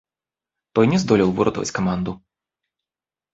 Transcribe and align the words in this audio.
Той 0.79 0.87
не 0.93 0.99
здолеў 1.03 1.29
выратаваць 1.35 1.75
каманду. 1.81 2.11